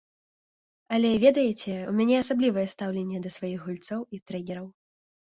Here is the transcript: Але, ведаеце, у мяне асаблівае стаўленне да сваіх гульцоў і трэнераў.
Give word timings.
Але, 0.95 1.09
ведаеце, 1.23 1.75
у 1.91 1.91
мяне 1.99 2.15
асаблівае 2.19 2.63
стаўленне 2.73 3.19
да 3.25 3.29
сваіх 3.35 3.59
гульцоў 3.67 4.01
і 4.17 4.21
трэнераў. 4.31 4.65